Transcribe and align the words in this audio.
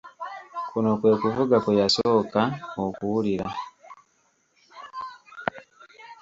Kuno 0.71 0.91
kwe 0.99 1.11
kuvuga 1.21 1.55
kwe 1.63 1.73
yasooka 1.81 2.41
okuwulira. 2.85 3.47